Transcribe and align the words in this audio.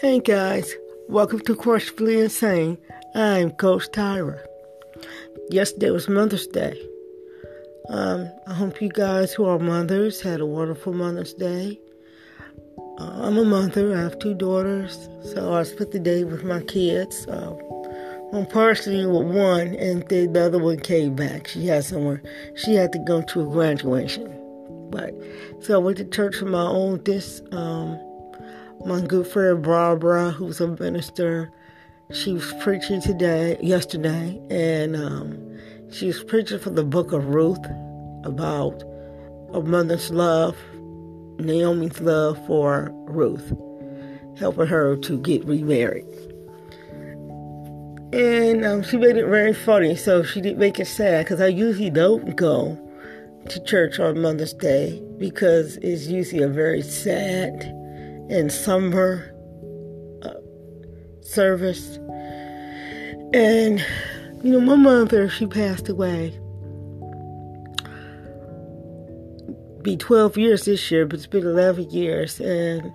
Hey 0.00 0.20
guys, 0.20 0.76
welcome 1.08 1.40
to 1.40 1.56
Questionably 1.56 2.20
Insane. 2.20 2.78
I'm 3.16 3.50
Coach 3.50 3.88
Tyra. 3.90 4.38
Yesterday 5.50 5.90
was 5.90 6.08
Mother's 6.08 6.46
Day. 6.46 6.80
Um, 7.88 8.30
I 8.46 8.54
hope 8.54 8.80
you 8.80 8.90
guys 8.90 9.32
who 9.32 9.44
are 9.46 9.58
mothers 9.58 10.20
had 10.20 10.38
a 10.40 10.46
wonderful 10.46 10.92
Mother's 10.92 11.34
Day. 11.34 11.80
Uh, 13.00 13.22
I'm 13.22 13.38
a 13.38 13.44
mother. 13.44 13.96
I 13.96 14.02
have 14.02 14.20
two 14.20 14.34
daughters, 14.34 15.08
so 15.32 15.52
I 15.52 15.64
spent 15.64 15.90
the 15.90 15.98
day 15.98 16.22
with 16.22 16.44
my 16.44 16.60
kids. 16.60 17.26
Uh, 17.26 17.56
I'm 18.32 18.46
partially 18.46 19.04
with 19.04 19.26
one, 19.26 19.74
and 19.74 20.08
the 20.08 20.30
other 20.40 20.60
one 20.60 20.78
came 20.78 21.16
back. 21.16 21.48
She 21.48 21.66
had 21.66 21.82
somewhere. 21.82 22.22
She 22.54 22.74
had 22.74 22.92
to 22.92 23.00
go 23.00 23.22
to 23.22 23.40
a 23.40 23.46
graduation, 23.46 24.32
but 24.90 25.12
so 25.58 25.74
I 25.74 25.78
went 25.78 25.96
to 25.96 26.04
church 26.04 26.36
for 26.36 26.46
my 26.46 26.62
oldest. 26.62 27.42
Um, 27.52 27.98
my 28.84 29.00
good 29.00 29.26
friend 29.26 29.62
Barbara, 29.62 30.30
who's 30.30 30.60
a 30.60 30.68
minister, 30.68 31.50
she 32.12 32.32
was 32.32 32.52
preaching 32.60 33.00
today, 33.00 33.58
yesterday, 33.60 34.40
and 34.50 34.96
um, 34.96 35.58
she 35.90 36.06
was 36.06 36.22
preaching 36.24 36.58
from 36.58 36.74
the 36.74 36.84
book 36.84 37.12
of 37.12 37.26
Ruth 37.26 37.64
about 38.24 38.82
a 39.52 39.60
mother's 39.60 40.10
love, 40.10 40.56
Naomi's 41.38 42.00
love 42.00 42.44
for 42.46 42.90
Ruth, 43.06 43.52
helping 44.38 44.66
her 44.66 44.96
to 44.96 45.18
get 45.18 45.44
remarried. 45.44 46.06
And 48.12 48.64
um, 48.64 48.82
she 48.82 48.96
made 48.96 49.16
it 49.16 49.26
very 49.26 49.52
funny, 49.52 49.94
so 49.94 50.22
she 50.22 50.40
didn't 50.40 50.58
make 50.58 50.78
it 50.80 50.86
sad 50.86 51.26
because 51.26 51.40
I 51.40 51.48
usually 51.48 51.90
don't 51.90 52.36
go 52.36 52.78
to 53.48 53.64
church 53.64 53.98
on 53.98 54.20
Mother's 54.20 54.54
Day 54.54 55.02
because 55.18 55.76
it's 55.78 56.06
usually 56.06 56.42
a 56.42 56.48
very 56.48 56.80
sad 56.82 57.74
in 58.28 58.50
summer 58.50 59.34
uh, 60.22 60.34
service. 61.22 61.96
And, 63.32 63.84
you 64.42 64.52
know, 64.52 64.60
my 64.60 64.76
mother, 64.76 65.28
she 65.28 65.46
passed 65.46 65.88
away. 65.88 66.38
Be 69.82 69.96
12 69.96 70.36
years 70.36 70.64
this 70.64 70.90
year, 70.90 71.06
but 71.06 71.16
it's 71.16 71.26
been 71.26 71.46
11 71.46 71.90
years, 71.90 72.40
and 72.40 72.92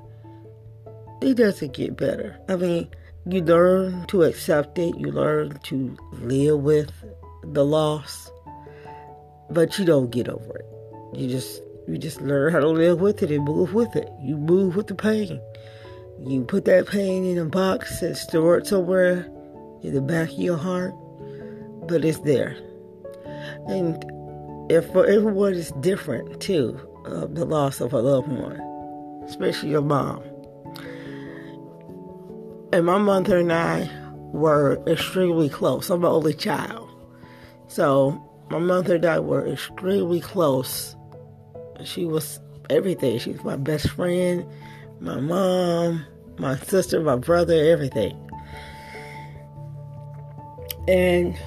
it 1.21 1.35
doesn't 1.35 1.73
get 1.73 1.95
better. 1.95 2.37
I 2.49 2.55
mean, 2.55 2.89
you 3.25 3.41
learn 3.41 4.05
to 4.07 4.23
accept 4.23 4.77
it, 4.77 4.97
you 4.97 5.11
learn 5.11 5.57
to 5.63 5.97
live 6.19 6.59
with 6.59 6.91
the 7.43 7.63
loss, 7.63 8.29
but 9.49 9.79
you 9.79 9.85
don't 9.85 10.11
get 10.11 10.27
over 10.27 10.57
it. 10.57 10.65
You 11.13 11.29
just 11.29 11.61
you 11.87 11.97
just 11.97 12.21
learn 12.21 12.53
how 12.53 12.59
to 12.59 12.69
live 12.69 13.01
with 13.01 13.21
it 13.23 13.31
and 13.31 13.43
move 13.43 13.73
with 13.73 13.95
it. 13.95 14.09
You 14.21 14.37
move 14.37 14.75
with 14.75 14.87
the 14.87 14.95
pain. 14.95 15.41
You 16.25 16.43
put 16.43 16.65
that 16.65 16.87
pain 16.87 17.25
in 17.25 17.37
a 17.37 17.45
box 17.45 18.01
and 18.01 18.15
store 18.15 18.57
it 18.57 18.67
somewhere 18.67 19.29
in 19.81 19.93
the 19.93 20.01
back 20.01 20.29
of 20.29 20.37
your 20.37 20.57
heart, 20.57 20.93
but 21.87 22.05
it's 22.05 22.19
there. 22.19 22.55
And 23.67 24.03
if 24.71 24.89
for 24.91 25.05
everyone 25.05 25.55
it's 25.55 25.71
different 25.81 26.39
too, 26.39 26.79
uh, 27.05 27.27
the 27.27 27.43
loss 27.45 27.81
of 27.81 27.91
a 27.91 27.99
loved 27.99 28.29
one, 28.29 28.59
especially 29.25 29.71
your 29.71 29.81
mom. 29.81 30.23
And 32.71 32.85
my 32.85 32.97
mother 32.97 33.37
and 33.37 33.51
I 33.51 33.89
were 34.31 34.81
extremely 34.87 35.49
close. 35.49 35.89
I'm 35.89 36.05
an 36.05 36.11
only 36.11 36.33
child. 36.33 36.89
So 37.67 38.21
my 38.49 38.59
mother 38.59 38.95
and 38.95 39.05
I 39.05 39.19
were 39.19 39.45
extremely 39.47 40.21
close 40.21 40.95
she 41.83 42.05
was 42.05 42.39
everything. 42.69 43.19
She 43.19 43.31
was 43.31 43.43
my 43.43 43.55
best 43.55 43.89
friend, 43.89 44.45
my 44.99 45.19
mom, 45.19 46.05
my 46.37 46.57
sister, 46.57 47.01
my 47.01 47.15
brother, 47.15 47.53
everything. 47.53 48.17
And 50.87 51.37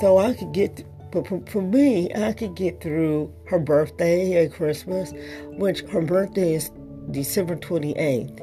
so 0.00 0.18
I 0.18 0.34
could 0.34 0.52
get, 0.52 0.84
but 1.10 1.26
for, 1.26 1.42
for 1.46 1.62
me, 1.62 2.12
I 2.14 2.32
could 2.32 2.54
get 2.54 2.80
through 2.80 3.32
her 3.46 3.58
birthday 3.58 4.42
and 4.44 4.52
Christmas, 4.52 5.12
which 5.58 5.80
her 5.82 6.02
birthday 6.02 6.54
is 6.54 6.70
December 7.10 7.56
28th. 7.56 8.42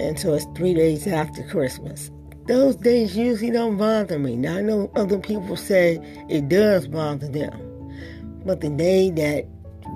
And 0.00 0.18
so 0.18 0.34
it's 0.34 0.46
three 0.56 0.74
days 0.74 1.06
after 1.06 1.42
Christmas. 1.44 2.10
Those 2.48 2.74
days 2.76 3.16
usually 3.16 3.52
don't 3.52 3.76
bother 3.76 4.18
me. 4.18 4.36
Now 4.36 4.56
I 4.56 4.62
know 4.62 4.90
other 4.96 5.18
people 5.18 5.56
say 5.56 5.98
it 6.28 6.48
does 6.48 6.88
bother 6.88 7.28
them. 7.28 7.61
But 8.44 8.60
the 8.60 8.70
day 8.70 9.10
that 9.10 9.46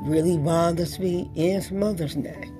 really 0.04 0.38
bothers 0.38 0.98
me 0.98 1.30
is 1.34 1.70
Mother's 1.70 2.14
Day. 2.14 2.50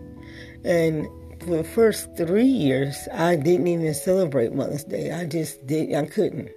And 0.64 1.06
for 1.40 1.56
the 1.56 1.64
first 1.64 2.16
three 2.16 2.44
years, 2.44 3.08
I 3.12 3.36
didn't 3.36 3.68
even 3.68 3.94
celebrate 3.94 4.52
Mother's 4.52 4.84
Day. 4.84 5.12
I 5.12 5.26
just 5.26 5.64
did. 5.66 5.94
I 5.94 6.06
couldn't. 6.06 6.50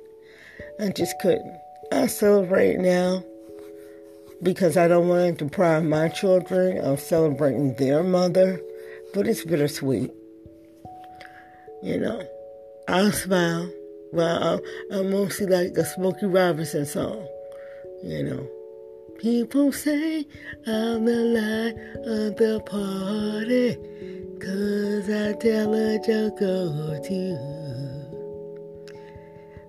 I 0.79 0.89
just 0.89 1.19
couldn't. 1.19 1.59
I 1.91 2.07
celebrate 2.07 2.79
now 2.79 3.23
because 4.41 4.77
I 4.77 4.87
don't 4.87 5.09
want 5.09 5.39
to 5.39 5.45
deprive 5.45 5.83
my 5.83 6.07
children 6.09 6.77
of 6.79 6.99
celebrating 6.99 7.75
their 7.75 8.03
mother. 8.03 8.59
But 9.13 9.27
it's 9.27 9.43
bittersweet. 9.43 10.11
You 11.83 11.99
know, 11.99 12.23
I 12.87 13.09
smile. 13.11 13.71
Well, 14.11 14.59
I'm 14.91 15.11
mostly 15.11 15.45
like 15.45 15.73
the 15.73 15.85
Smokey 15.85 16.25
Robinson 16.25 16.85
song. 16.85 17.27
You 18.03 18.23
know. 18.23 18.58
People 19.19 19.73
say 19.73 20.25
I'm 20.65 21.03
the 21.03 21.23
light 21.35 21.75
of 22.07 22.37
the 22.37 22.61
party, 22.65 23.75
cause 24.39 25.09
I 25.09 25.33
tell 25.33 25.73
a 25.73 25.99
joke 25.99 26.41
or 26.41 27.01
two. 27.03 27.35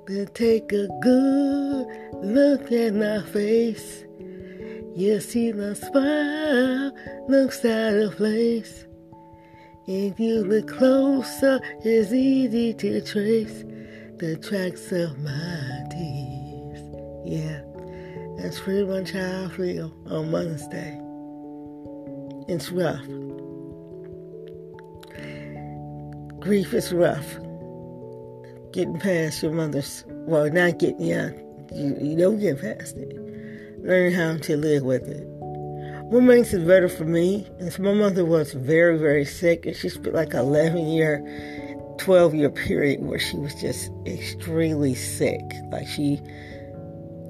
But 0.06 0.36
take 0.36 0.72
a 0.72 0.86
good 1.02 1.84
look 2.22 2.70
at 2.70 2.94
my 2.94 3.22
face. 3.32 4.04
You 4.94 5.18
see 5.18 5.50
the 5.50 5.74
smile 5.74 6.92
looks 7.28 7.64
out 7.64 7.94
of 7.94 8.16
place. 8.18 8.86
If 9.88 10.20
you 10.20 10.44
look 10.44 10.68
closer, 10.68 11.58
it's 11.82 12.12
easy 12.12 12.72
to 12.74 13.00
trace 13.00 13.64
the 14.18 14.36
tracks 14.36 14.92
of 14.92 15.18
my 15.18 15.88
tears. 15.90 16.82
Yeah. 17.24 17.69
That's 18.42 18.58
pretty 18.58 18.86
much 18.86 19.10
how 19.10 19.44
I 19.44 19.48
feel 19.54 19.92
on 20.06 20.30
Mother's 20.30 20.66
Day. 20.68 20.98
It's 22.48 22.72
rough. 22.72 23.04
Grief 26.40 26.72
is 26.72 26.90
rough. 26.90 27.34
Getting 28.72 28.98
past 28.98 29.42
your 29.42 29.52
mother's, 29.52 30.04
well, 30.08 30.50
not 30.50 30.78
getting, 30.78 31.02
yeah, 31.02 31.32
you, 31.70 31.94
you 32.00 32.16
don't 32.16 32.40
get 32.40 32.62
past 32.62 32.96
it. 32.96 33.14
Learn 33.84 34.14
how 34.14 34.38
to 34.38 34.56
live 34.56 34.84
with 34.84 35.06
it. 35.06 35.26
What 36.06 36.22
makes 36.22 36.54
it 36.54 36.66
better 36.66 36.88
for 36.88 37.04
me 37.04 37.46
is 37.58 37.78
my 37.78 37.92
mother 37.92 38.24
was 38.24 38.54
very, 38.54 38.96
very 38.96 39.26
sick, 39.26 39.66
and 39.66 39.76
she 39.76 39.90
spent 39.90 40.14
like 40.14 40.32
11 40.32 40.86
year, 40.86 41.22
12 41.98 42.34
year 42.34 42.48
period 42.48 43.02
where 43.02 43.18
she 43.18 43.36
was 43.36 43.54
just 43.60 43.90
extremely 44.06 44.94
sick. 44.94 45.42
Like 45.70 45.86
she 45.86 46.22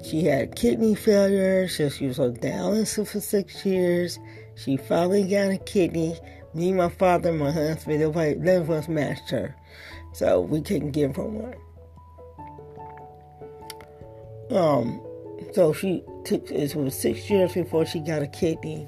she 0.03 0.23
had 0.23 0.55
kidney 0.55 0.95
failure, 0.95 1.67
so 1.67 1.89
she 1.89 2.07
was 2.07 2.19
on 2.19 2.35
dialysis 2.37 3.07
for 3.07 3.19
six 3.19 3.65
years. 3.65 4.19
She 4.55 4.77
finally 4.77 5.23
got 5.27 5.51
a 5.51 5.57
kidney. 5.57 6.17
Me, 6.53 6.73
my 6.73 6.89
father, 6.89 7.31
my 7.31 7.51
husband, 7.51 7.99
nobody, 8.01 8.35
none 8.35 8.61
of 8.63 8.69
us 8.69 8.87
matched 8.87 9.29
her. 9.29 9.55
So 10.13 10.41
we 10.41 10.61
couldn't 10.61 10.91
give 10.91 11.15
her 11.15 11.23
one. 11.23 11.55
Um, 14.51 15.01
so 15.53 15.71
she 15.71 16.03
took, 16.25 16.51
it 16.51 16.75
was 16.75 16.99
six 16.99 17.29
years 17.29 17.53
before 17.53 17.85
she 17.85 17.99
got 17.99 18.21
a 18.21 18.27
kidney. 18.27 18.87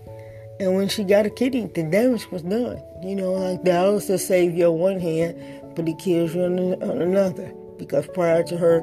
And 0.60 0.76
when 0.76 0.90
she 0.90 1.04
got 1.04 1.26
a 1.26 1.30
kidney, 1.30 1.70
the 1.74 1.84
damage 1.84 2.30
was 2.32 2.42
done. 2.42 2.82
You 3.02 3.16
know, 3.16 3.34
like 3.34 3.64
dialysis 3.64 4.20
saves 4.20 4.56
you 4.56 4.68
on 4.68 4.80
one 4.80 5.00
hand, 5.00 5.36
but 5.76 5.88
it 5.88 5.98
kills 6.00 6.36
you 6.36 6.44
on 6.44 6.58
another. 7.02 7.54
Because 7.78 8.08
prior 8.08 8.44
to 8.44 8.58
her 8.58 8.82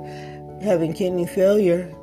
having 0.63 0.93
kidney 0.93 1.27
failure, 1.27 1.95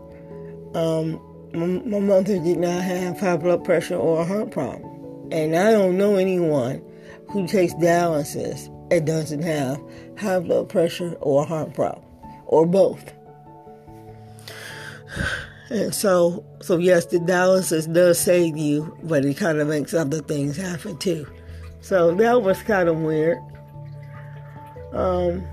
um, 0.78 1.20
my, 1.54 2.00
mother 2.00 2.40
did 2.40 2.60
not 2.60 2.84
have 2.84 3.20
high 3.20 3.38
blood 3.38 3.64
pressure 3.64 3.96
or 3.96 4.22
a 4.22 4.26
heart 4.26 4.52
problem. 4.52 4.84
And 5.32 5.56
I 5.56 5.72
don't 5.72 5.98
know 5.98 6.16
anyone 6.16 6.84
who 7.30 7.48
takes 7.48 7.74
dialysis 7.76 8.68
and 8.92 9.06
doesn't 9.06 9.42
have 9.42 9.82
high 10.18 10.40
blood 10.40 10.70
pressure 10.70 11.14
or 11.20 11.44
a 11.44 11.46
heart 11.46 11.74
problem, 11.74 12.06
or 12.46 12.66
both. 12.66 13.12
And 15.70 15.94
so, 15.94 16.46
so 16.62 16.78
yes, 16.78 17.08
the 17.08 17.18
dialysis 17.18 17.92
does 17.92 18.20
save 18.20 18.56
you, 18.56 18.96
but 19.04 19.26
it 19.26 19.36
kind 19.36 19.58
of 19.58 19.68
makes 19.68 19.94
other 19.94 20.22
things 20.22 20.56
happen 20.56 20.98
too. 20.98 21.28
So 21.82 22.14
that 22.16 22.42
was 22.42 22.62
kind 22.62 22.88
of 22.88 22.98
weird. 22.98 23.40
Um, 24.94 25.46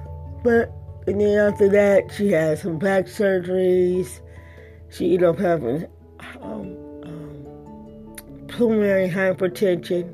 but 0.42 0.70
and 1.06 1.20
then 1.20 1.38
after 1.38 1.68
that, 1.70 2.12
she 2.12 2.30
had 2.30 2.58
some 2.58 2.78
back 2.78 3.06
surgeries 3.06 4.20
she 4.94 5.14
ended 5.14 5.24
up 5.24 5.38
having 5.38 5.86
um, 6.40 6.76
um, 7.02 8.16
pulmonary 8.48 9.08
hypertension, 9.08 10.12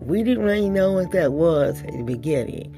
We 0.00 0.22
didn't 0.22 0.44
really 0.44 0.68
know 0.68 0.92
what 0.92 1.10
that 1.12 1.32
was 1.32 1.82
at 1.82 1.92
the 1.92 2.04
beginning, 2.04 2.76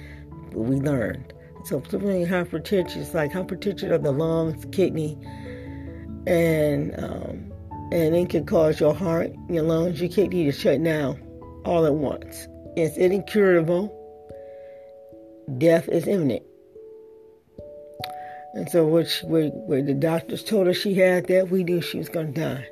but 0.53 0.61
we 0.61 0.77
learned. 0.77 1.33
So 1.65 1.81
pulmonary 1.81 2.25
hypertension 2.25 2.97
is 2.97 3.15
like 3.15 3.33
hypertension 3.33 3.93
of 3.93 4.03
the 4.03 4.13
lungs, 4.13 4.65
kidney, 4.73 5.19
and 6.27 6.95
um, 6.99 7.53
and 7.93 8.17
it 8.17 8.31
can 8.31 8.47
cause 8.47 8.81
your 8.81 8.95
heart, 8.95 9.31
your 9.51 9.63
lungs, 9.63 10.01
your 10.01 10.11
kidney 10.11 10.45
to 10.45 10.53
shut 10.53 10.83
down 10.83 11.21
all 11.67 11.85
at 11.85 11.95
once. 11.95 12.49
It's 12.77 12.97
incurable. 12.97 14.01
Death 15.59 15.89
is 15.89 16.07
imminent. 16.07 16.43
And 18.55 18.69
so, 18.71 18.87
when 18.87 19.87
the 19.87 19.95
doctors 19.95 20.45
told 20.45 20.69
her 20.69 20.75
she 20.75 20.95
had 20.95 21.27
that, 21.27 21.51
we 21.51 21.65
knew 21.65 21.81
she 21.81 21.99
was 21.99 22.09
going 22.09 22.33
to 22.33 22.41
die. 22.41 22.69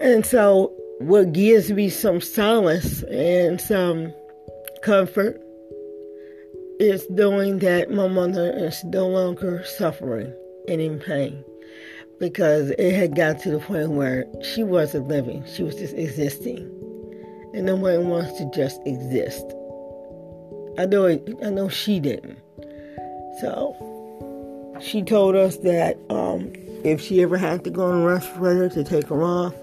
And 0.00 0.26
so, 0.26 0.72
what 0.98 1.32
gives 1.32 1.70
me 1.70 1.88
some 1.88 2.20
solace 2.20 3.02
and 3.04 3.60
some 3.60 4.12
comfort 4.82 5.40
is 6.80 7.06
knowing 7.08 7.60
that 7.60 7.90
my 7.90 8.08
mother 8.08 8.52
is 8.56 8.82
no 8.84 9.06
longer 9.06 9.64
suffering 9.64 10.34
and 10.68 10.80
in 10.80 10.98
pain 10.98 11.44
because 12.18 12.70
it 12.70 12.94
had 12.94 13.14
got 13.14 13.38
to 13.40 13.50
the 13.50 13.58
point 13.58 13.90
where 13.90 14.26
she 14.42 14.62
wasn't 14.62 15.08
living, 15.08 15.44
she 15.46 15.62
was 15.62 15.76
just 15.76 15.94
existing. 15.94 16.70
And 17.54 17.66
nobody 17.66 17.98
wants 17.98 18.36
to 18.38 18.50
just 18.52 18.80
exist. 18.84 19.44
I 20.76 20.86
know 20.86 21.04
it, 21.04 21.22
I 21.44 21.50
know 21.50 21.68
she 21.68 22.00
didn't. 22.00 22.38
So 23.40 24.76
she 24.80 25.02
told 25.02 25.34
us 25.34 25.56
that 25.58 25.98
um, 26.10 26.52
if 26.84 27.00
she 27.00 27.22
ever 27.22 27.36
had 27.36 27.64
to 27.64 27.70
go 27.70 27.86
on 27.86 28.02
a 28.02 28.04
respirator 28.04 28.68
to 28.70 28.84
take 28.84 29.08
her 29.08 29.22
off, 29.22 29.54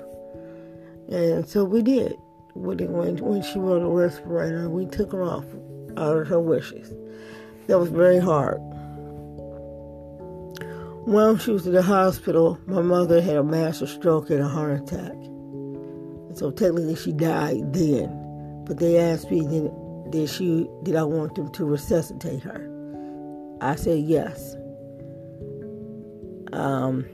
and 1.09 1.47
so 1.47 1.63
we 1.63 1.81
did. 1.81 2.15
When, 2.53 2.77
when 3.17 3.41
she 3.43 3.59
was 3.59 3.79
on 3.79 3.83
a 3.83 3.89
respirator, 3.89 4.69
we 4.69 4.85
took 4.85 5.11
her 5.13 5.23
off 5.23 5.45
out 5.97 6.17
of 6.17 6.27
her 6.27 6.39
wishes. 6.39 6.93
That 7.67 7.79
was 7.79 7.89
very 7.89 8.19
hard. 8.19 8.59
While 11.05 11.37
she 11.37 11.51
was 11.51 11.65
in 11.65 11.73
the 11.73 11.81
hospital, 11.81 12.59
my 12.67 12.81
mother 12.81 13.21
had 13.21 13.37
a 13.37 13.43
massive 13.43 13.89
stroke 13.89 14.29
and 14.29 14.41
a 14.41 14.47
heart 14.47 14.81
attack. 14.81 15.13
So 16.35 16.51
technically 16.51 16.95
she 16.95 17.11
died 17.11 17.73
then. 17.73 18.63
But 18.65 18.77
they 18.77 18.99
asked 18.99 19.31
me 19.31 19.41
did, 19.41 19.71
did 20.11 20.29
she 20.29 20.69
did 20.83 20.95
I 20.95 21.03
want 21.03 21.35
them 21.35 21.51
to 21.53 21.65
resuscitate 21.65 22.43
her. 22.43 22.70
I 23.61 23.75
said 23.75 23.99
yes. 23.99 24.55
Um, 26.51 27.05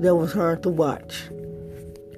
that 0.00 0.16
was 0.16 0.32
hard 0.32 0.64
to 0.64 0.68
watch. 0.68 1.28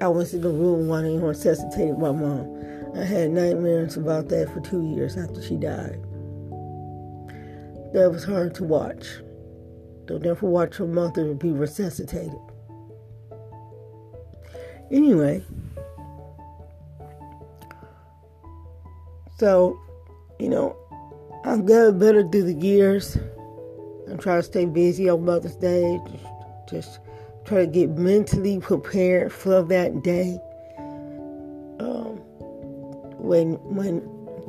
I 0.01 0.09
was 0.09 0.33
in 0.33 0.41
the 0.41 0.49
room 0.49 0.89
wanting 0.89 1.21
to 1.21 1.27
resuscitate 1.27 1.99
my 1.99 2.13
mom. 2.13 2.57
I 2.97 3.05
had 3.05 3.31
nightmares 3.33 3.99
about 3.99 4.31
that 4.31 4.51
for 4.53 4.61
two 4.61 4.83
years 4.95 5.19
after 5.19 5.43
she 5.43 5.57
died. 5.57 6.01
That 7.93 8.11
was 8.11 8.25
hard 8.25 8.55
to 8.55 8.65
watch. 8.65 9.07
Don't 10.07 10.25
ever 10.25 10.47
watch 10.47 10.79
your 10.79 10.89
mother 10.89 11.35
be 11.35 11.53
resuscitated. 11.53 12.41
Anyway, 14.91 15.45
so, 19.39 19.79
you 20.39 20.49
know, 20.49 20.80
I've 21.51 21.67
gotten 21.67 21.99
better 21.99 22.23
through 22.23 22.45
the 22.45 22.55
years. 22.55 23.17
I'm 24.09 24.19
trying 24.19 24.39
to 24.39 24.43
stay 24.45 24.67
busy 24.67 25.09
on 25.09 25.25
Mother's 25.25 25.57
Day. 25.57 25.99
Just, 26.07 26.25
just 26.69 27.01
try 27.45 27.63
to 27.63 27.67
get 27.67 27.91
mentally 27.91 28.61
prepared 28.61 29.33
for 29.33 29.61
that 29.65 30.05
day. 30.05 30.39
Um, 31.81 32.21
when 33.19 33.55
when 33.65 33.97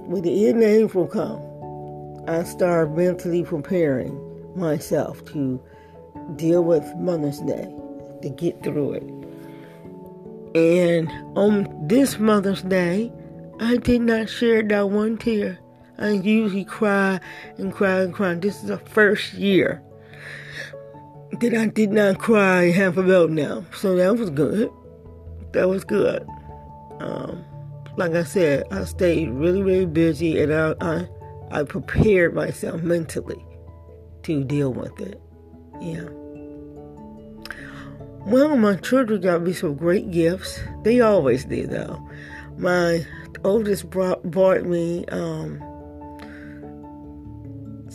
when 0.08 0.22
the 0.22 0.48
end 0.48 0.58
of 0.62 0.70
April 0.70 1.08
comes, 1.08 2.30
I 2.30 2.44
start 2.44 2.96
mentally 2.96 3.42
preparing 3.46 4.16
myself 4.56 5.26
to 5.34 5.60
deal 6.36 6.64
with 6.64 6.86
Mother's 6.98 7.40
Day, 7.40 7.74
to 8.22 8.30
get 8.30 8.62
through 8.62 8.94
it. 8.94 10.56
And 10.56 11.10
on 11.36 11.88
this 11.88 12.20
Mother's 12.20 12.62
Day, 12.62 13.12
I 13.60 13.78
did 13.78 14.02
not 14.02 14.30
shed 14.30 14.70
that 14.70 14.92
one 14.92 15.18
tear. 15.18 15.58
I 16.02 16.10
usually 16.10 16.66
cry 16.66 17.20
and 17.58 17.72
cry 17.72 18.02
and 18.02 18.14
cry. 18.14 18.34
This 18.34 18.64
is 18.64 18.70
the 18.70 18.78
first 18.78 19.34
year 19.34 19.84
that 21.40 21.54
I 21.54 21.68
did 21.68 21.92
not 21.92 22.18
cry 22.18 22.72
half 22.72 22.98
a 22.98 23.04
belt 23.04 23.30
now. 23.30 23.64
So 23.76 23.96
that 23.96 24.18
was 24.18 24.32
good. 24.32 24.72
That 25.54 25.70
was 25.70 25.84
good. 25.84 26.28
Um, 27.00 27.46
like 27.98 28.14
I 28.14 28.24
said, 28.24 28.66
I 28.72 28.86
stayed 28.86 29.30
really, 29.30 29.62
really 29.62 29.86
busy 29.86 30.42
and 30.42 30.54
I, 30.54 30.74
I, 30.82 31.08
I 31.52 31.64
prepared 31.64 32.34
myself 32.34 32.82
mentally 32.82 33.46
to 34.24 34.44
deal 34.44 34.74
with 34.74 35.00
it. 35.00 35.22
Yeah. 35.80 36.08
Well, 38.26 38.56
my 38.56 38.76
children 38.78 39.22
got 39.22 39.42
me 39.42 39.54
some 39.54 39.76
great 39.76 40.12
gifts. 40.12 40.60
They 40.84 41.02
always 41.02 41.46
did, 41.46 41.72
though. 41.72 42.08
My 42.58 43.06
oldest 43.44 43.90
brought, 43.90 44.30
bought 44.30 44.64
me 44.64 45.06
um, 45.08 45.62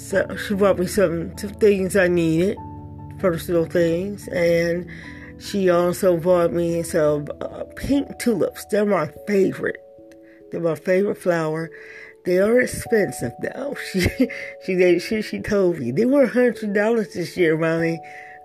so 0.07 0.37
she 0.37 0.55
brought 0.55 0.79
me 0.79 0.87
some, 0.87 1.37
some 1.37 1.51
things 1.51 1.97
I 1.97 2.07
needed, 2.07 2.57
personal 3.19 3.65
things, 3.65 4.29
and 4.29 4.89
she 5.41 5.69
also 5.69 6.17
bought 6.17 6.53
me 6.53 6.85
some 6.85 7.27
uh, 7.41 7.65
pink 7.75 8.17
tulips. 8.21 8.65
They're 8.67 8.87
my 8.87 9.11
favorite. 9.27 9.83
They're 10.53 10.61
my 10.61 10.77
favorite 10.77 11.19
flower. 11.19 11.71
They 12.25 12.39
are 12.39 12.61
expensive 12.61 13.33
though. 13.43 13.77
She 13.93 14.29
she 14.65 14.99
she 15.01 15.23
she 15.23 15.41
told 15.41 15.81
me 15.81 15.91
they 15.91 16.07
were 16.07 16.27
hundred 16.27 16.73
dollars 16.73 17.13
this 17.15 17.37
year, 17.37 17.57
mommy. 17.57 18.01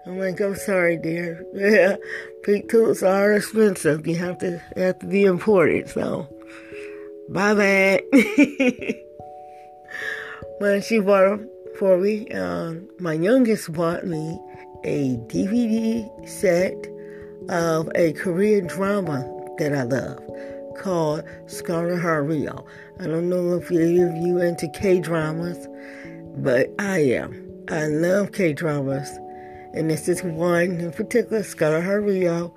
I'm 0.08 0.18
like, 0.18 0.42
I'm 0.42 0.56
sorry, 0.56 0.98
dear. 0.98 1.46
Yeah, 1.54 1.98
pink 2.44 2.72
tulips 2.72 3.04
are 3.04 3.34
expensive. 3.34 4.08
You 4.08 4.16
have 4.16 4.40
to 4.40 4.60
have 4.76 4.98
to 5.00 5.06
be 5.06 5.26
imported. 5.26 5.90
So, 5.90 6.28
bye 7.30 7.54
bye. 7.62 8.02
when 10.60 10.82
she 10.82 11.00
bought 11.00 11.30
them 11.30 11.51
me, 11.82 12.28
um, 12.30 12.88
my 13.00 13.14
youngest 13.14 13.74
bought 13.74 14.06
me 14.06 14.40
a 14.84 15.18
DVD 15.28 16.08
set 16.28 16.76
of 17.50 17.90
a 17.96 18.14
Korean 18.14 18.68
drama 18.68 19.28
that 19.58 19.74
I 19.74 19.84
love 19.84 20.20
called 20.78 21.24
Scarlet 21.48 22.00
Heart 22.00 22.28
Ryeo. 22.28 22.66
I 23.00 23.08
don't 23.08 23.30
know 23.30 23.56
if 23.56 23.72
any 23.72 24.00
of 24.02 24.16
you 24.16 24.40
into 24.42 24.68
K 24.70 25.00
dramas, 25.00 25.68
but 26.38 26.70
I 26.80 27.00
am. 27.00 27.50
I 27.70 27.88
love 27.88 28.32
K 28.32 28.54
dramas, 28.54 29.10
and 29.74 29.90
this 29.90 30.08
is 30.08 30.22
one 30.24 30.80
in 30.80 30.92
particular, 30.92 31.44
Scarlet 31.44 31.84
Heart 31.84 32.04
Ryeo. 32.04 32.54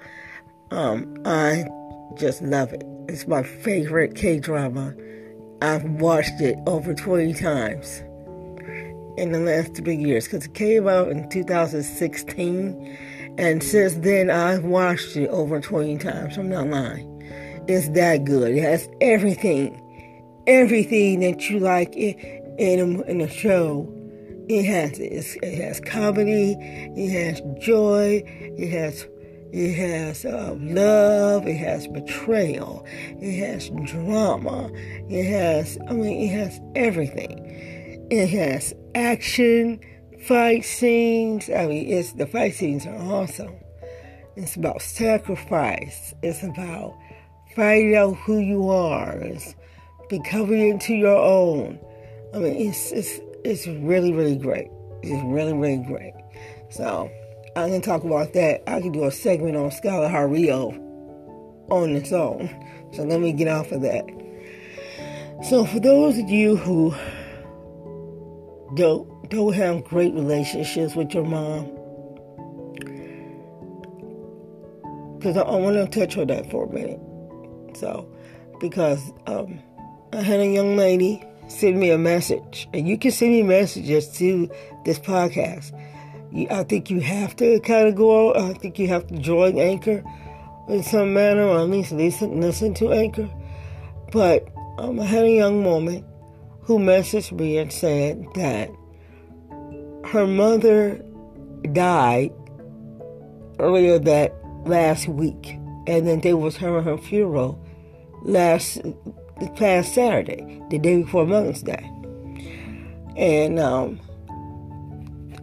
Um, 0.71 1.17
I 1.25 1.65
just 2.15 2.43
love 2.43 2.73
it. 2.73 2.85
It's 3.09 3.27
my 3.27 3.43
favorite 3.43 4.15
K 4.15 4.39
drama. 4.39 4.95
I've 5.63 5.85
watched 5.85 6.41
it 6.41 6.59
over 6.67 6.95
20 6.95 7.33
times 7.35 8.03
in 9.17 9.33
the 9.33 9.41
last 9.41 9.75
three 9.75 9.97
years 9.97 10.25
because 10.25 10.47
it 10.47 10.55
came 10.55 10.89
out 10.89 11.09
in 11.09 11.29
2016. 11.29 12.99
And 13.37 13.63
since 13.63 13.95
then, 13.95 14.31
I've 14.31 14.65
watched 14.65 15.17
it 15.17 15.29
over 15.29 15.61
20 15.61 15.99
times. 15.99 16.37
I'm 16.37 16.49
not 16.49 16.69
lying. 16.69 17.11
It's 17.67 17.89
that 17.91 18.25
good. 18.25 18.53
It 18.53 18.63
has 18.63 18.89
everything, 19.01 19.81
everything 20.47 21.21
that 21.21 21.49
you 21.49 21.59
like 21.59 21.95
in, 21.97 22.15
in, 22.59 22.81
a, 22.81 23.03
in 23.03 23.21
a 23.21 23.29
show. 23.29 23.91
It 24.49 24.65
has 24.65 24.99
it. 24.99 25.57
has 25.57 25.81
comedy. 25.81 26.55
It 26.61 27.11
has 27.11 27.41
joy. 27.65 28.23
It 28.27 28.71
has 28.71 29.07
it 29.55 29.73
has 29.75 30.25
uh, 30.25 30.57
love. 30.59 31.47
It 31.47 31.57
has 31.59 31.87
betrayal. 31.87 32.85
It 33.21 33.39
has 33.39 33.71
drama. 33.85 34.69
It 35.09 35.25
has, 35.27 35.79
I 35.89 35.93
mean, 35.93 36.29
it 36.29 36.33
has 36.35 36.61
everything. 36.75 37.41
It 38.17 38.29
has 38.29 38.73
action, 38.95 39.81
fight 40.21 40.65
scenes. 40.65 41.51
I 41.51 41.67
mean, 41.67 41.91
it's 41.91 42.13
the 42.13 42.29
fight 42.29 42.55
scenes 42.55 42.87
are 42.87 42.95
awesome. 42.95 43.57
It's 44.37 44.55
about 44.55 44.83
sacrifice. 44.83 46.15
It's 46.23 46.45
about 46.45 46.97
finding 47.57 47.97
out 47.97 48.13
who 48.19 48.39
you 48.39 48.71
are. 48.71 49.15
It's 49.15 49.57
becoming 50.09 50.69
into 50.69 50.95
your 50.95 51.17
own. 51.17 51.81
I 52.33 52.39
mean, 52.39 52.55
it's 52.55 52.93
it's 52.93 53.19
it's 53.45 53.67
really 53.67 54.13
really 54.13 54.37
great. 54.37 54.69
It's 55.03 55.25
really 55.25 55.53
really 55.53 55.85
great. 55.85 56.15
So 56.71 57.11
I'm 57.57 57.71
gonna 57.71 57.81
talk 57.81 58.05
about 58.05 58.33
that. 58.35 58.63
I 58.71 58.81
can 58.81 58.93
do 58.93 59.07
a 59.07 59.11
segment 59.11 59.57
on 59.57 59.73
Heart 59.73 60.31
Ryeo 60.31 60.79
on 61.69 61.97
its 61.97 62.13
own. 62.13 62.49
So 62.93 63.03
let 63.03 63.19
me 63.19 63.33
get 63.33 63.49
off 63.49 63.73
of 63.73 63.81
that. 63.81 64.05
So 65.43 65.65
for 65.65 65.81
those 65.81 66.17
of 66.17 66.31
you 66.31 66.55
who 66.55 66.95
don't 68.75 69.31
don't 69.31 69.53
have 69.55 69.85
great 69.85 70.15
relationships 70.15 70.95
with 70.95 71.13
your 71.15 71.25
mom, 71.25 71.67
because 75.19 75.37
I, 75.37 75.43
I 75.43 75.57
want 75.57 75.77
to 75.77 75.87
touch 75.99 76.17
on 76.17 76.27
that 76.29 76.51
for 76.51 76.67
a 76.67 76.73
minute. 76.73 77.01
So, 77.77 78.09
because 78.61 79.01
um, 79.27 79.61
I 80.13 80.23
had 80.23 80.41
a 80.41 80.47
young 80.47 80.77
lady 80.77 81.23
send 81.49 81.79
me 81.79 81.91
a 81.91 81.99
message, 81.99 82.69
and 82.73 82.89
you 82.89 82.97
can 82.97 83.11
send 83.11 83.33
me 83.33 83.43
messages 83.43 84.09
to 84.19 84.49
this 84.85 84.99
podcast. 84.99 85.79
You, 86.33 86.47
I 86.51 86.65
think 86.65 86.91
you 86.91 87.01
have 87.01 87.37
to 87.37 87.61
kind 87.61 87.89
of 87.89 87.95
go. 87.95 88.35
I 88.35 88.55
think 88.55 88.79
you 88.79 88.89
have 88.89 89.07
to 89.09 89.19
join 89.19 89.59
Anchor 89.59 90.03
in 90.69 90.83
some 90.83 91.13
manner, 91.15 91.43
or 91.43 91.61
at 91.61 91.69
least 91.69 91.93
listen, 91.93 92.41
listen 92.41 92.75
to 92.75 92.93
Anchor. 92.93 93.29
But 94.13 94.49
um, 94.79 95.01
I 95.01 95.05
had 95.05 95.25
a 95.25 95.31
young 95.31 95.65
woman 95.65 96.05
who 96.65 96.79
messaged 96.79 97.33
me 97.33 97.59
and 97.59 97.73
said 97.73 98.27
that 98.35 98.71
her 100.07 100.27
mother 100.27 101.05
died 101.73 102.33
earlier 103.59 103.99
that 103.99 104.35
last 104.65 105.09
week, 105.09 105.59
and 105.87 106.07
then 106.07 106.21
there 106.21 106.37
was 106.37 106.57
her 106.57 106.81
her 106.81 106.97
funeral 106.97 107.63
last 108.23 108.81
past 109.57 109.95
Saturday, 109.95 110.63
the 110.71 110.79
day 110.79 111.03
before 111.03 111.27
Mother's 111.27 111.63
Day, 111.63 111.91
and 113.17 113.59
um, 113.59 114.01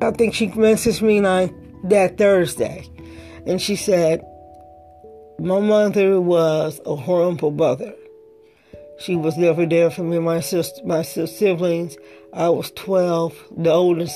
I 0.02 0.12
think 0.12 0.34
she 0.34 0.48
messaged 0.48 1.02
me 1.02 1.22
like 1.22 1.54
that 1.84 2.18
Thursday, 2.18 2.88
and 3.46 3.62
she 3.62 3.76
said, 3.76 4.26
"My 5.40 5.60
mother 5.60 6.20
was 6.20 6.82
a 6.86 6.96
horrible 6.96 7.52
mother. 7.52 7.94
She 9.02 9.16
was 9.16 9.38
never 9.38 9.66
there 9.66 9.90
for 9.90 10.04
me, 10.04 10.20
my 10.20 10.40
sister, 10.40 10.82
my 10.86 11.02
siblings. 11.02 11.98
I 12.34 12.50
was 12.50 12.72
twelve, 12.72 13.36
the 13.56 13.72
oldest." 13.72 14.16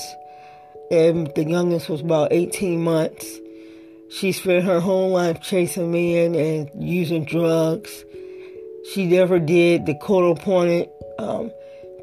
and 0.90 1.32
the 1.34 1.44
youngest 1.44 1.88
was 1.88 2.00
about 2.00 2.32
18 2.32 2.82
months. 2.82 3.40
She 4.08 4.32
spent 4.32 4.64
her 4.64 4.80
whole 4.80 5.10
life 5.10 5.40
chasing 5.40 5.90
men 5.90 6.34
and 6.34 6.70
using 6.78 7.24
drugs. 7.24 8.04
She 8.92 9.06
never 9.06 9.38
did 9.38 9.86
the 9.86 9.94
court 9.94 10.38
appointed 10.38 10.88
um, 11.18 11.50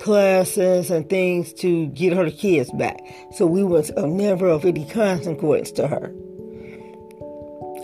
classes 0.01 0.91
and 0.91 1.09
things 1.09 1.53
to 1.53 1.87
get 1.87 2.13
her 2.13 2.29
kids 2.29 2.71
back. 2.73 2.99
So 3.35 3.45
we 3.45 3.63
was 3.63 3.89
never 3.95 4.49
of 4.49 4.65
any 4.65 4.85
consequence 4.85 5.71
to 5.73 5.87
her. 5.87 6.13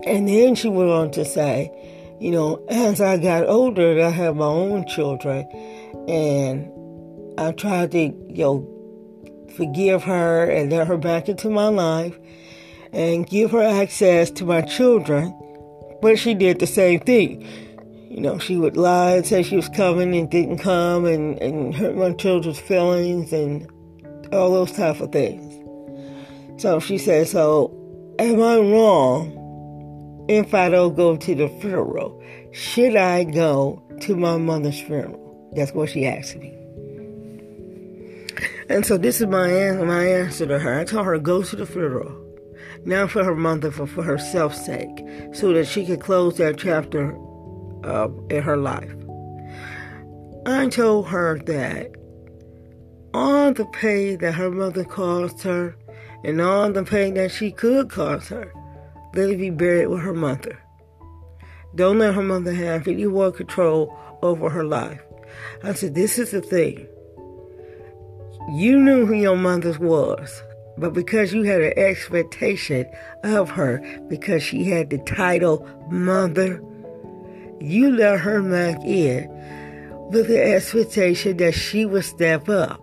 And 0.06 0.28
then 0.28 0.56
she 0.56 0.68
went 0.68 0.90
on 0.90 1.12
to 1.12 1.24
say, 1.24 1.72
you 2.20 2.32
know, 2.32 2.66
as 2.70 3.00
I 3.00 3.18
got 3.18 3.48
older, 3.48 4.04
I 4.04 4.10
had 4.10 4.36
my 4.36 4.46
own 4.46 4.86
children, 4.88 5.48
and 6.08 6.70
I 7.40 7.54
tried 7.54 7.92
to, 7.92 8.00
you 8.00 8.44
know, 8.44 9.46
forgive 9.56 10.04
her 10.04 10.50
and 10.50 10.72
let 10.72 10.88
her 10.88 10.98
back 10.98 11.30
into 11.30 11.50
my 11.50 11.70
life 11.70 12.18
and 12.92 13.26
give 13.26 13.52
her 13.52 13.64
access 13.64 14.32
to 14.32 14.46
my 14.46 14.62
children. 14.62 15.34
But 16.02 16.20
she 16.20 16.34
did 16.34 16.60
the 16.60 16.68
same 16.68 17.00
thing. 17.00 17.48
You 18.10 18.22
know, 18.22 18.38
she 18.38 18.58
would 18.58 18.76
lie 18.76 19.16
and 19.16 19.26
say 19.26 19.44
she 19.44 19.56
was 19.56 19.70
coming 19.70 20.16
and 20.16 20.30
didn't 20.30 20.58
come 20.58 21.06
and, 21.06 21.42
and 21.42 21.74
hurt 21.74 21.96
my 21.96 22.12
children's 22.14 22.60
feelings 22.60 23.32
and 23.32 23.70
all 24.34 24.52
those 24.52 24.74
type 24.74 25.00
of 25.00 25.12
things. 25.12 25.56
So 26.62 26.80
she 26.82 26.98
said, 26.98 27.28
So 27.28 27.72
am 28.20 28.42
I 28.42 28.58
wrong 28.58 29.39
if 30.30 30.54
I 30.54 30.70
don't 30.70 30.96
go 30.96 31.18
to 31.18 31.36
the 31.36 31.50
funeral? 31.60 32.24
Should 32.52 32.96
I 32.96 33.24
go 33.24 33.82
to 34.02 34.16
my 34.16 34.38
mother's 34.38 34.80
funeral? 34.80 35.52
That's 35.56 35.74
what 35.74 35.90
she 35.90 36.06
asked 36.06 36.36
me. 36.36 36.56
And 38.70 38.86
so 38.86 38.98
this 38.98 39.20
is 39.20 39.28
my 39.28 39.50
answer, 39.50 39.86
my 39.86 40.06
answer 40.06 40.46
to 40.46 40.60
her. 40.60 40.80
I 40.80 40.84
told 40.86 41.08
her 41.08 41.18
go 41.18 41.42
to 41.42 41.56
the 41.56 41.66
funeral, 41.66 42.16
not 42.86 43.10
for 43.10 43.24
her 43.24 43.36
mother, 43.36 43.72
but 43.72 43.90
for 43.90 44.04
herself's 44.04 44.64
sake, 44.64 45.04
so 45.34 45.52
that 45.54 45.66
she 45.66 45.84
could 45.84 46.00
close 46.00 46.38
that 46.38 46.60
chapter 46.60 47.18
uh, 47.84 48.10
in 48.30 48.44
her 48.44 48.58
life. 48.58 48.94
I 50.46 50.70
told 50.70 51.08
her 51.08 51.40
that 51.40 51.92
all 53.16 53.52
the 53.52 53.66
pain 53.66 54.20
that 54.20 54.34
her 54.34 54.52
mother 54.52 54.84
caused 54.84 55.42
her, 55.42 55.76
and 56.24 56.40
all 56.40 56.72
the 56.72 56.84
pain 56.84 57.16
that 57.16 57.32
she 57.32 57.52
could 57.52 57.90
cause 57.90 58.28
her, 58.28 58.54
let 59.14 59.30
it 59.30 59.38
be 59.38 59.50
buried 59.50 59.88
with 59.88 60.02
her 60.02 60.14
mother. 60.14 60.62
Don't 61.76 62.00
let 62.00 62.16
her 62.16 62.24
mother 62.24 62.54
have 62.54 62.88
any 62.88 63.06
more 63.06 63.32
control 63.32 63.96
over 64.22 64.50
her 64.50 64.64
life. 64.64 65.02
I 65.64 65.74
said, 65.74 65.96
this 65.96 66.18
is 66.18 66.32
the 66.32 66.42
thing. 66.42 66.88
You 68.52 68.80
knew 68.80 69.06
who 69.06 69.14
your 69.14 69.38
mother 69.38 69.78
was, 69.80 70.42
but 70.78 70.94
because 70.94 71.34
you 71.34 71.44
had 71.44 71.62
an 71.62 71.78
expectation 71.78 72.90
of 73.24 73.52
her, 73.52 73.80
because 74.10 74.42
she 74.42 74.64
had 74.64 74.90
the 74.90 74.98
title 75.00 75.68
mother, 75.90 76.64
you 77.60 77.92
let 77.92 78.20
her 78.20 78.42
back 78.42 78.84
in 78.84 79.30
with 80.12 80.28
the 80.28 80.42
expectation 80.42 81.38
that 81.38 81.54
she 81.54 81.86
would 81.86 82.06
step 82.06 82.50
up. 82.50 82.82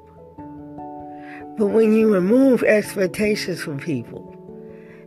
But 1.58 1.68
when 1.68 1.94
you 1.94 2.12
remove 2.12 2.62
expectations 2.62 3.62
from 3.62 3.78
people, 3.78 4.25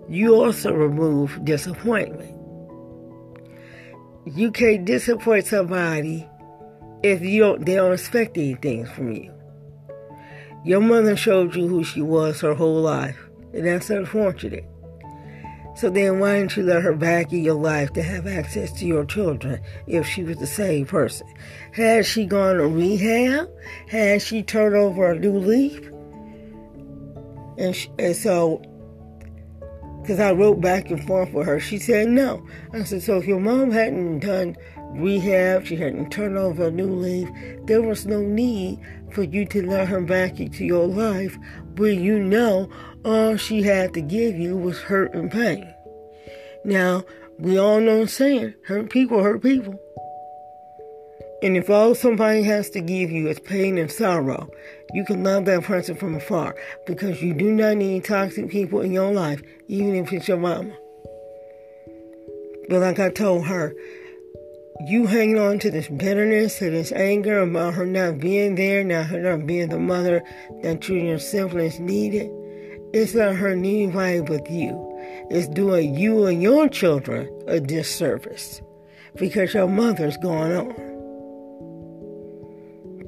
you 0.10 0.36
also 0.36 0.74
remove 0.74 1.44
disappointment. 1.46 2.36
You 4.26 4.52
can't 4.52 4.86
disappoint 4.86 5.46
somebody 5.46 6.28
if 7.04 7.22
you 7.22 7.42
don't, 7.42 7.66
they 7.66 7.76
don't 7.76 7.94
expect 7.94 8.38
anything 8.38 8.86
from 8.86 9.12
you. 9.12 9.32
Your 10.66 10.82
mother 10.82 11.16
showed 11.16 11.56
you 11.56 11.68
who 11.68 11.84
she 11.84 12.02
was 12.02 12.42
her 12.42 12.54
whole 12.54 12.82
life, 12.82 13.18
and 13.54 13.66
that's 13.66 13.90
unfortunate. 13.90 14.66
So 15.76 15.90
then, 15.90 16.20
why 16.20 16.40
didn't 16.40 16.58
you 16.58 16.64
let 16.64 16.82
her 16.82 16.94
back 16.94 17.32
in 17.32 17.42
your 17.42 17.54
life 17.54 17.94
to 17.94 18.04
have 18.04 18.28
access 18.28 18.74
to 18.80 18.86
your 18.86 19.06
children 19.06 19.62
if 19.88 20.06
she 20.06 20.24
was 20.24 20.38
the 20.38 20.48
same 20.48 20.86
person? 20.86 21.28
Has 21.72 22.06
she 22.06 22.26
gone 22.26 22.58
to 22.58 22.68
rehab? 22.68 23.48
Has 23.88 24.26
she 24.26 24.44
turned 24.44 24.76
over 24.76 25.12
a 25.12 25.18
new 25.18 25.38
leaf? 25.38 25.90
And, 27.58 27.74
she, 27.74 27.90
and 27.98 28.16
so, 28.16 28.62
because 30.10 30.20
I 30.20 30.32
wrote 30.32 30.60
back 30.60 30.90
and 30.90 31.06
forth 31.06 31.34
with 31.34 31.46
her, 31.46 31.60
she 31.60 31.78
said 31.78 32.08
no. 32.08 32.44
I 32.74 32.82
said, 32.82 33.04
so 33.04 33.18
if 33.18 33.28
your 33.28 33.40
mom 33.40 33.70
hadn't 33.70 34.22
done 34.22 34.58
rehab, 34.94 35.68
she 35.68 35.76
hadn't 35.76 36.10
turned 36.10 36.36
over 36.36 36.70
a 36.70 36.72
new 36.72 36.88
leaf, 36.88 37.30
there 37.66 37.84
was 37.84 38.08
no 38.08 38.20
need 38.20 38.80
for 39.12 39.22
you 39.22 39.46
to 39.46 39.62
let 39.70 39.88
her 39.88 40.02
back 40.02 40.40
into 40.40 40.66
your 40.66 40.88
life 40.88 41.38
where 41.76 41.92
you 41.92 42.18
know 42.18 42.72
all 43.06 43.38
she 43.38 43.62
had 43.62 43.94
to 43.94 44.02
give 44.02 44.36
you 44.36 44.58
was 44.58 44.80
hurt 44.80 45.14
and 45.14 45.32
pain. 45.32 45.72
Now, 46.66 47.04
we 47.38 47.60
all 47.60 47.80
know 47.80 48.00
the 48.00 48.08
saying, 48.08 48.56
hurt 48.66 48.90
people 48.90 49.22
hurt 49.22 49.44
people. 49.44 49.80
And 51.44 51.56
if 51.56 51.70
all 51.70 51.94
somebody 51.94 52.42
has 52.44 52.72
to 52.72 52.82
give 52.82 53.12
you 53.12 53.28
is 53.28 53.40
pain 53.40 53.78
and 53.78 53.92
sorrow, 53.92 54.50
you 54.94 55.06
can 55.06 55.24
love 55.24 55.46
that 55.46 55.64
person 55.64 55.96
from 55.96 56.16
afar 56.16 56.56
because 56.86 57.22
you 57.22 57.34
do 57.34 57.52
not 57.52 57.78
need 57.78 58.04
toxic 58.04 58.50
people 58.50 58.82
in 58.82 58.92
your 58.92 59.12
life, 59.12 59.42
even 59.68 59.96
if 59.96 60.12
it's 60.12 60.28
your 60.28 60.38
mama. 60.38 60.74
But 62.70 62.82
like 62.82 63.00
I 63.00 63.10
told 63.10 63.46
her, 63.48 63.74
you 64.88 65.08
hanging 65.08 65.38
on 65.38 65.60
to 65.60 65.72
this 65.72 65.90
bitterness 65.90 66.62
and 66.62 66.74
this 66.74 66.92
anger 66.92 67.40
about 67.40 67.74
her 67.74 67.86
not 67.86 68.20
being 68.20 68.56
there, 68.56 68.84
not 68.84 69.08
her 69.08 69.20
not 69.20 69.46
being 69.46 69.70
the 69.70 69.80
mother 69.80 70.24
that 70.62 70.88
you 70.88 70.98
and 70.98 71.08
your 71.08 71.20
siblings 71.20 71.80
needed, 71.80 72.30
it's 72.94 73.14
not 73.14 73.36
her 73.36 73.56
needing 73.56 73.92
anybody 73.92 74.22
but 74.22 74.50
you. 74.50 74.86
It's 75.30 75.48
doing 75.48 75.96
you 75.96 76.26
and 76.26 76.42
your 76.42 76.70
children 76.70 77.30
a 77.48 77.60
disservice 77.60 78.62
because 79.16 79.54
your 79.54 79.68
mother's 79.68 80.18
going 80.18 80.54
on. 80.54 80.89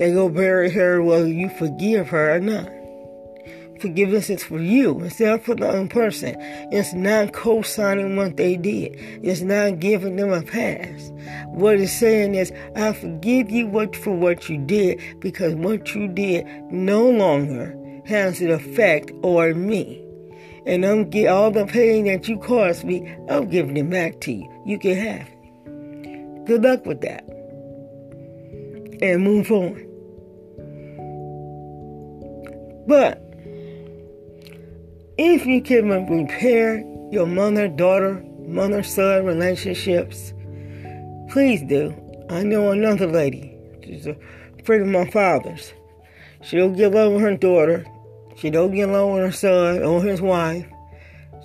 They 0.02 0.12
go 0.12 0.30
bury 0.30 0.72
her 0.72 1.04
whether 1.04 1.28
you 1.28 1.48
forgive 1.48 2.08
her 2.08 2.34
or 2.34 2.40
not. 2.40 2.68
Forgiveness 3.80 4.32
is 4.32 4.44
for 4.44 4.60
you. 4.60 5.00
It's 5.02 5.20
not 5.20 5.44
for 5.44 5.54
the 5.54 5.70
other 5.70 5.86
person. 5.86 6.36
It's 6.72 6.92
not 6.96 7.34
co-signing 7.34 8.16
what 8.16 8.36
they 8.36 8.58
did. 8.58 8.96
It's 9.22 9.42
not 9.42 9.80
giving 9.80 10.16
them 10.16 10.32
a 10.32 10.42
pass. 10.42 11.12
What 11.50 11.80
it's 11.80 11.92
saying 11.92 12.34
is, 12.34 12.52
I 12.76 12.94
forgive 12.94 13.52
you 13.52 13.68
what 13.68 13.96
for 13.96 14.18
what 14.18 14.50
you 14.50 14.58
did 14.58 15.00
because 15.20 15.54
what 15.54 15.94
you 15.94 16.08
did 16.08 16.48
no 16.72 17.08
longer 17.08 17.78
has 18.08 18.42
an 18.42 18.50
effect 18.50 19.12
on 19.22 19.68
me. 19.68 20.04
And 20.66 20.84
I'm 20.84 21.12
get 21.12 21.28
all 21.28 21.52
the 21.52 21.68
pain 21.68 22.06
that 22.06 22.28
you 22.28 22.40
caused 22.40 22.86
me, 22.86 23.08
I'm 23.30 23.50
giving 23.50 23.78
it 23.78 23.88
back 23.88 24.20
to 24.22 24.32
you. 24.32 24.64
You 24.66 24.80
can 24.80 24.96
have 24.96 25.28
it. 25.28 26.46
Good 26.48 26.64
luck 26.64 26.88
with 26.88 27.02
that. 27.02 27.24
And 29.04 29.24
move 29.24 29.52
on. 29.52 29.91
But 32.92 33.24
if 35.18 35.46
you 35.46 35.62
can 35.62 35.88
repair 35.88 36.84
your 37.10 37.26
mother 37.26 37.70
daughter, 37.70 38.22
mother 38.46 38.84
son 38.84 39.24
relationships, 39.24 40.34
please 41.30 41.64
do. 41.70 41.96
I 42.30 42.44
know 42.44 42.72
another 42.72 43.08
lady, 43.08 43.58
she's 43.82 44.08
a 44.08 44.18
friend 44.66 44.82
of 44.82 44.90
my 44.90 45.10
father's. 45.10 45.72
She 46.42 46.58
don't 46.58 46.74
get 46.74 46.94
along 46.94 47.14
with 47.14 47.22
her 47.22 47.38
daughter. 47.38 47.86
She 48.36 48.50
don't 48.50 48.76
get 48.76 48.90
along 48.90 49.14
with 49.14 49.24
her 49.24 49.32
son 49.32 49.84
or 49.84 50.04
his 50.04 50.20
wife. 50.20 50.68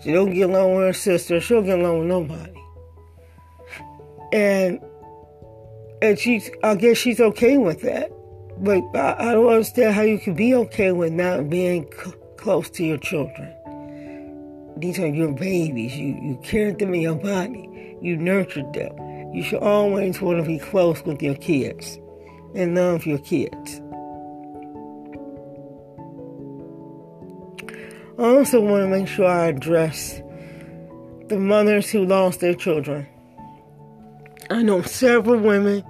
She 0.02 0.10
don't 0.10 0.34
get 0.34 0.50
along 0.50 0.74
with 0.74 0.86
her 0.86 0.92
sister. 0.92 1.40
She 1.40 1.54
don't 1.54 1.64
get 1.64 1.78
along 1.78 2.00
with 2.00 2.08
nobody. 2.08 2.60
And 4.32 4.80
and 6.02 6.18
she's, 6.18 6.50
I 6.64 6.74
guess 6.74 6.98
she's 6.98 7.20
okay 7.20 7.56
with 7.56 7.82
that. 7.82 8.10
But 8.58 8.84
I, 8.94 9.30
I 9.30 9.32
don't 9.32 9.48
understand 9.48 9.94
how 9.94 10.02
you 10.02 10.18
can 10.18 10.34
be 10.34 10.54
okay 10.54 10.92
with 10.92 11.12
not 11.12 11.50
being 11.50 11.86
c- 11.92 12.12
close 12.36 12.70
to 12.70 12.84
your 12.84 12.98
children. 12.98 13.52
These 14.78 14.98
are 14.98 15.06
your 15.06 15.32
babies. 15.32 15.96
You, 15.96 16.18
you 16.22 16.38
carried 16.42 16.78
them 16.78 16.94
in 16.94 17.00
your 17.00 17.16
body. 17.16 17.96
You 18.00 18.16
nurtured 18.16 18.72
them. 18.72 18.96
You 19.34 19.42
should 19.42 19.62
always 19.62 20.20
want 20.20 20.38
to 20.38 20.44
be 20.44 20.58
close 20.58 21.02
with 21.04 21.22
your 21.22 21.34
kids 21.34 21.98
and 22.54 22.74
love 22.74 23.04
your 23.04 23.18
kids. 23.18 23.80
I 28.18 28.22
also 28.22 28.60
want 28.62 28.84
to 28.84 28.88
make 28.88 29.08
sure 29.08 29.26
I 29.26 29.48
address 29.48 30.22
the 31.28 31.38
mothers 31.38 31.90
who 31.90 32.06
lost 32.06 32.40
their 32.40 32.54
children. 32.54 33.06
I 34.48 34.62
know 34.62 34.80
several 34.82 35.38
women 35.40 35.84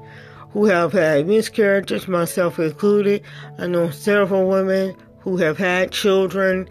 who 0.56 0.64
have 0.64 0.90
had 0.90 1.26
miscarriages, 1.26 2.08
myself 2.08 2.58
included. 2.58 3.22
I 3.58 3.66
know 3.66 3.90
several 3.90 4.48
women 4.48 4.96
who 5.18 5.36
have 5.36 5.58
had 5.58 5.90
children, 5.92 6.66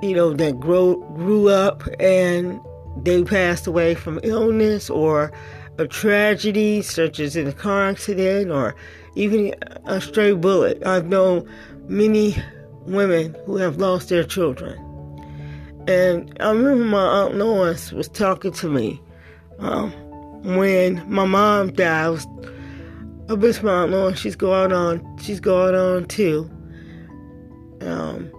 you 0.00 0.14
know, 0.14 0.32
that 0.32 0.58
grow, 0.58 0.96
grew 1.16 1.48
up 1.48 1.86
and 2.00 2.58
they 3.02 3.22
passed 3.22 3.66
away 3.66 3.94
from 3.94 4.20
illness 4.22 4.88
or 4.88 5.32
a 5.76 5.86
tragedy, 5.86 6.80
such 6.80 7.20
as 7.20 7.36
in 7.36 7.46
a 7.46 7.52
car 7.52 7.90
accident 7.90 8.50
or 8.50 8.74
even 9.16 9.54
a 9.84 10.00
stray 10.00 10.32
bullet. 10.32 10.82
I've 10.86 11.04
known 11.04 11.46
many 11.88 12.42
women 12.86 13.36
who 13.44 13.58
have 13.58 13.76
lost 13.76 14.08
their 14.08 14.24
children. 14.24 14.78
And 15.86 16.34
I 16.40 16.52
remember 16.52 16.84
my 16.84 17.04
Aunt 17.04 17.34
Lois 17.34 17.92
was 17.92 18.08
talking 18.08 18.52
to 18.52 18.70
me 18.70 18.98
um, 19.58 19.92
when 20.56 21.04
my 21.06 21.26
mom 21.26 21.74
died. 21.74 22.06
I, 22.06 22.08
was, 22.08 22.26
Aunt 23.30 23.90
Lois. 23.92 24.18
She's 24.18 24.36
going 24.36 24.72
on. 24.72 25.18
She's 25.18 25.40
going 25.40 25.74
on 25.74 26.06
too. 26.06 26.50
Um, 27.80 28.30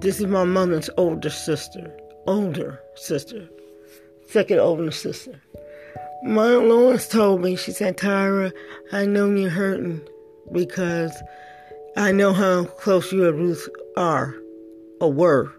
this 0.00 0.18
is 0.18 0.26
my 0.26 0.44
mother's 0.44 0.90
older 0.96 1.30
sister, 1.30 1.96
older 2.26 2.80
sister, 2.96 3.48
second 4.26 4.58
older 4.58 4.90
sister. 4.90 5.40
My 6.24 6.54
Aunt 6.54 6.66
Lois 6.66 7.08
told 7.08 7.42
me, 7.42 7.54
she 7.54 7.70
said, 7.70 7.96
Tyra, 7.96 8.52
I 8.92 9.06
know 9.06 9.30
you're 9.30 9.50
hurting 9.50 10.00
because 10.50 11.12
I 11.96 12.10
know 12.10 12.32
how 12.32 12.64
close 12.64 13.12
you 13.12 13.28
and 13.28 13.38
Ruth 13.38 13.68
are 13.96 14.34
or 15.00 15.12
were. 15.12 15.52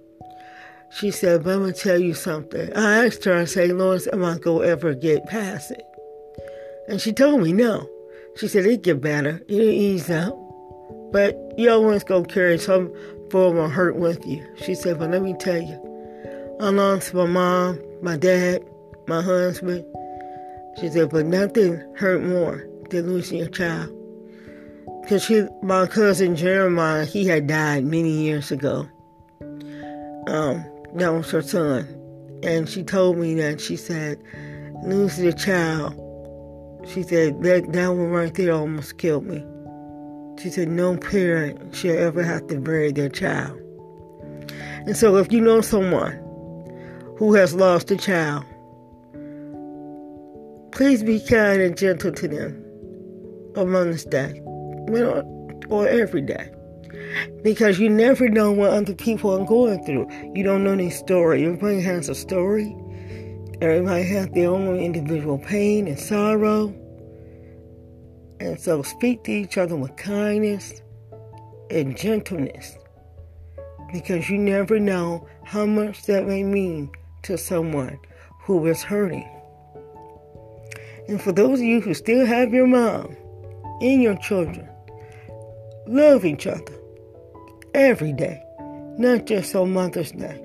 She 0.92 1.12
said, 1.12 1.44
but 1.44 1.54
I'm 1.54 1.60
going 1.62 1.74
to 1.74 1.80
tell 1.80 2.00
you 2.00 2.14
something. 2.14 2.74
I 2.74 3.06
asked 3.06 3.24
her, 3.24 3.36
I 3.36 3.46
said, 3.46 3.72
Lois, 3.72 4.08
am 4.12 4.24
I 4.24 4.38
going 4.38 4.64
to 4.64 4.70
ever 4.70 4.94
get 4.94 5.28
past 5.28 5.72
it? 5.72 5.84
And 6.88 7.02
she 7.02 7.14
told 7.14 7.42
me 7.42 7.54
no. 7.54 7.90
She 8.38 8.48
said, 8.48 8.66
it 8.66 8.84
get 8.84 9.02
better. 9.02 9.42
It'll 9.48 9.62
ease 9.62 10.10
out. 10.10 10.38
But 11.12 11.38
you 11.58 11.72
always 11.72 12.04
going 12.04 12.26
to 12.26 12.34
carry 12.34 12.58
some 12.58 12.94
form 13.32 13.58
of 13.58 13.72
hurt 13.72 13.96
with 13.96 14.26
you. 14.26 14.46
She 14.58 14.76
said, 14.76 15.00
but 15.00 15.12
let 15.12 15.22
me 15.22 15.34
tell 15.40 15.62
you, 15.62 16.58
I 16.60 16.70
lost 16.70 17.14
my 17.14 17.26
mom, 17.26 17.80
my 18.02 18.18
dad, 18.18 18.64
my 19.08 19.22
husband. 19.22 19.86
She 20.80 20.90
said, 20.90 21.10
but 21.10 21.26
nothing 21.26 21.82
hurt 21.96 22.22
more 22.22 22.68
than 22.90 23.08
losing 23.08 23.38
your 23.38 23.48
child. 23.48 23.92
Because 25.02 25.30
my 25.62 25.88
cousin 25.88 26.36
Jeremiah, 26.36 27.06
he 27.06 27.26
had 27.26 27.48
died 27.48 27.86
many 27.86 28.10
years 28.10 28.52
ago. 28.52 28.88
Um, 30.28 30.66
that 30.96 31.14
was 31.14 31.32
her 31.32 31.42
son. 31.42 31.88
And 32.44 32.68
she 32.68 32.84
told 32.84 33.18
me 33.18 33.36
that 33.36 33.62
she 33.62 33.78
said, 33.78 34.22
losing 34.84 35.28
a 35.28 35.34
child, 35.34 35.94
she 36.88 37.04
said, 37.04 37.42
that, 37.44 37.72
that 37.74 37.88
one 37.88 38.10
right 38.10 38.34
there 38.34 38.54
almost 38.54 38.98
killed 38.98 39.26
me. 39.26 39.44
She 40.42 40.50
said, 40.50 40.68
no 40.68 40.98
parent 40.98 41.76
should 41.76 41.96
ever 41.96 42.24
have 42.24 42.48
to 42.48 42.60
bury 42.60 42.92
their 42.92 43.10
child. 43.10 43.60
And 44.86 44.96
so 44.96 45.16
if 45.18 45.32
you 45.32 45.42
know 45.42 45.62
someone 45.62 46.14
who 47.18 47.34
has 47.34 47.56
lost 47.56 47.90
a 47.92 47.98
child, 47.98 48.44
please 50.72 51.04
be 51.04 51.20
kind 51.20 51.62
and 51.62 51.78
gentle 51.78 52.12
to 52.12 52.28
them 52.28 52.62
on 53.56 53.70
Mother's 53.70 54.06
Day 54.06 54.42
or 55.70 55.88
every 55.88 56.22
day. 56.22 56.52
Because 57.44 57.80
you 57.80 57.90
never 57.90 58.30
know 58.30 58.52
what 58.52 58.72
other 58.72 58.94
people 58.94 59.32
are 59.32 59.46
going 59.46 59.84
through. 59.86 60.08
You 60.36 60.44
don't 60.44 60.64
know 60.64 60.76
their 60.76 60.92
story. 60.92 61.46
Everybody 61.46 61.82
has 61.82 62.10
a 62.10 62.16
story. 62.16 62.76
Everybody 63.62 64.04
has 64.04 64.28
their 64.30 64.50
own 64.50 64.78
individual 64.80 65.38
pain 65.38 65.88
and 65.88 65.98
sorrow. 65.98 66.74
And 68.42 68.60
so 68.60 68.82
speak 68.82 69.24
to 69.24 69.32
each 69.32 69.58
other 69.58 69.78
with 69.78 69.96
kindness 69.96 70.82
and 71.70 71.96
gentleness. 71.96 72.78
Because 73.94 74.30
you 74.30 74.38
never 74.38 74.78
know 74.78 75.26
how 75.44 75.66
much 75.66 76.04
that 76.04 76.28
may 76.28 76.44
mean 76.44 76.92
to 77.24 77.38
someone 77.38 77.98
who 78.42 78.66
is 78.68 78.84
hurting. 78.84 79.30
And 81.08 81.22
for 81.22 81.32
those 81.32 81.60
of 81.60 81.66
you 81.66 81.80
who 81.80 81.94
still 81.94 82.26
have 82.26 82.54
your 82.54 82.68
mom 82.68 83.16
and 83.80 84.04
your 84.04 84.18
children, 84.18 84.68
love 85.88 86.26
each 86.26 86.46
other 86.46 86.74
every 87.74 88.12
day, 88.12 88.44
not 88.98 89.26
just 89.26 89.56
on 89.56 89.72
Mother's 89.72 90.12
Day. 90.12 90.42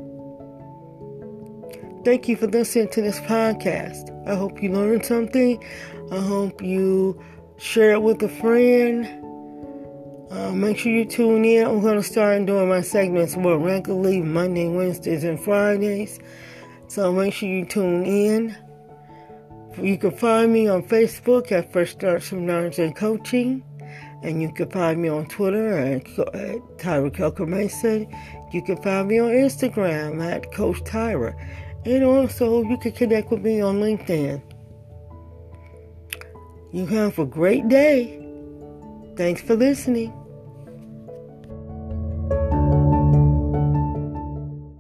Thank 2.03 2.29
you 2.29 2.37
for 2.37 2.47
listening 2.47 2.89
to 2.93 3.03
this 3.03 3.21
podcast. 3.21 4.27
I 4.27 4.35
hope 4.35 4.63
you 4.63 4.73
learned 4.73 5.05
something. 5.05 5.63
I 6.11 6.19
hope 6.19 6.63
you 6.63 7.23
share 7.59 7.91
it 7.91 8.01
with 8.01 8.23
a 8.23 8.29
friend. 8.29 9.05
Uh, 10.31 10.51
make 10.53 10.79
sure 10.79 10.93
you 10.93 11.05
tune 11.05 11.45
in. 11.45 11.67
I'm 11.67 11.83
going 11.83 11.97
to 11.97 12.03
start 12.03 12.47
doing 12.47 12.71
my 12.71 12.81
segments 12.81 13.37
more 13.37 13.59
regularly 13.59 14.23
Monday, 14.23 14.67
Wednesdays, 14.67 15.25
and 15.25 15.39
Fridays. 15.39 16.19
So 16.89 17.13
make 17.13 17.35
sure 17.35 17.51
you 17.51 17.67
tune 17.67 18.07
in. 18.07 18.57
You 19.79 19.99
can 19.99 20.13
find 20.13 20.55
me 20.55 20.69
on 20.69 20.85
Facebook 20.85 21.53
at 21.53 21.71
First 21.71 21.99
Start 21.99 22.33
Knowledge 22.33 22.79
and 22.79 22.97
Coaching. 22.97 23.63
And 24.23 24.41
you 24.41 24.51
can 24.51 24.71
find 24.71 25.03
me 25.03 25.11
on 25.11 25.27
Twitter 25.27 25.77
at, 25.77 26.09
at 26.19 26.61
Tyra 26.79 27.11
Kelker 27.15 27.47
Mason. 27.47 28.09
You 28.53 28.63
can 28.63 28.79
find 28.79 29.09
me 29.09 29.19
on 29.19 29.29
Instagram 29.29 30.25
at 30.25 30.51
Coach 30.51 30.81
Tyra. 30.85 31.35
And 31.85 32.05
also, 32.05 32.63
you 32.63 32.77
can 32.77 32.93
connect 32.93 33.31
with 33.31 33.43
me 33.43 33.61
on 33.61 33.81
LinkedIn. 33.81 34.43
You 36.73 36.87
have 36.87 37.19
a 37.19 37.25
great 37.25 37.69
day. 37.69 38.23
Thanks 39.17 39.41
for 39.41 39.57
listening. 39.57 40.13